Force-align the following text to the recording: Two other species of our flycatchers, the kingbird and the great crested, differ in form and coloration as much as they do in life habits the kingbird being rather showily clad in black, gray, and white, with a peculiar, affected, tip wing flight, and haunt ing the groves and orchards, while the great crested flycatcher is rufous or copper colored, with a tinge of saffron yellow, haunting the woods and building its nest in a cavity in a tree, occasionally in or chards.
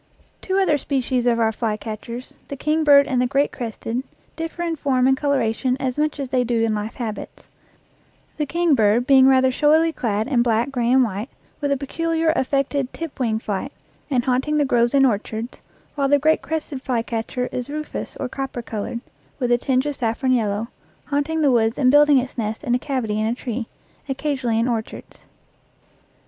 Two 0.41 0.57
other 0.57 0.79
species 0.79 1.27
of 1.27 1.39
our 1.39 1.51
flycatchers, 1.51 2.39
the 2.47 2.55
kingbird 2.57 3.05
and 3.07 3.21
the 3.21 3.27
great 3.27 3.51
crested, 3.51 4.01
differ 4.35 4.63
in 4.63 4.75
form 4.75 5.05
and 5.05 5.15
coloration 5.15 5.77
as 5.79 5.95
much 5.99 6.19
as 6.19 6.29
they 6.29 6.43
do 6.43 6.63
in 6.63 6.73
life 6.73 6.95
habits 6.95 7.45
the 8.37 8.47
kingbird 8.47 9.05
being 9.05 9.27
rather 9.27 9.51
showily 9.51 9.93
clad 9.93 10.27
in 10.27 10.41
black, 10.41 10.71
gray, 10.71 10.91
and 10.91 11.03
white, 11.03 11.29
with 11.59 11.71
a 11.71 11.77
peculiar, 11.77 12.33
affected, 12.35 12.91
tip 12.93 13.19
wing 13.19 13.37
flight, 13.37 13.71
and 14.09 14.23
haunt 14.25 14.47
ing 14.47 14.57
the 14.57 14.65
groves 14.65 14.95
and 14.95 15.05
orchards, 15.05 15.61
while 15.93 16.07
the 16.09 16.17
great 16.17 16.41
crested 16.41 16.81
flycatcher 16.81 17.47
is 17.51 17.69
rufous 17.69 18.17
or 18.19 18.27
copper 18.27 18.63
colored, 18.63 19.01
with 19.37 19.51
a 19.51 19.57
tinge 19.59 19.85
of 19.85 19.95
saffron 19.95 20.31
yellow, 20.31 20.69
haunting 21.05 21.41
the 21.41 21.51
woods 21.51 21.77
and 21.77 21.91
building 21.91 22.17
its 22.17 22.39
nest 22.39 22.63
in 22.63 22.73
a 22.73 22.79
cavity 22.79 23.19
in 23.19 23.27
a 23.27 23.35
tree, 23.35 23.67
occasionally 24.09 24.57
in 24.57 24.67
or 24.67 24.81
chards. 24.81 25.19